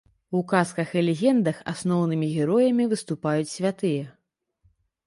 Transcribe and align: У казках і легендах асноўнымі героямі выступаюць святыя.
У 0.37 0.39
казках 0.51 0.95
і 1.01 1.03
легендах 1.09 1.61
асноўнымі 1.73 2.27
героямі 2.39 2.91
выступаюць 2.95 3.49
святыя. 3.57 4.13